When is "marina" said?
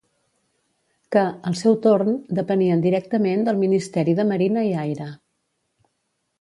4.33-4.67